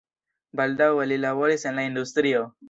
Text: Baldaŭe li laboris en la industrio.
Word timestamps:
Baldaŭe 0.61 1.05
li 1.11 1.19
laboris 1.27 1.67
en 1.73 1.79
la 1.81 1.85
industrio. 1.91 2.43